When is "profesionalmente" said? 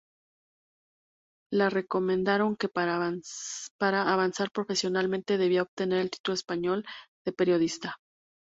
4.49-5.37